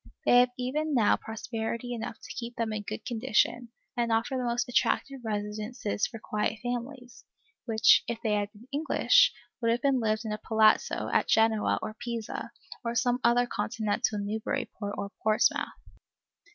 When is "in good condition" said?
2.73-3.69